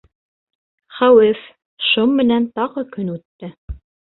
Хәүеф, 0.99 1.43
шом 1.91 2.17
менән 2.23 2.51
тағы 2.59 2.87
көн 2.97 3.17
үтте. 3.19 3.53